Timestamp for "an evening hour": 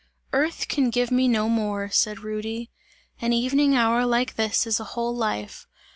3.21-4.03